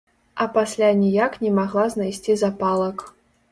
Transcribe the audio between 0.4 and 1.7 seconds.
А пасля ніяк не